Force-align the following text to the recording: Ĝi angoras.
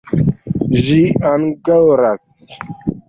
Ĝi 0.85 0.97
angoras. 1.33 2.25